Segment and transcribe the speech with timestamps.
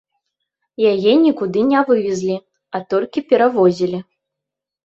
[0.91, 2.37] Яе нікуды не вывезлі,
[2.75, 3.99] а толькі перавозілі.